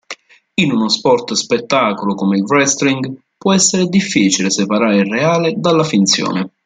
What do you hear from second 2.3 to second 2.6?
il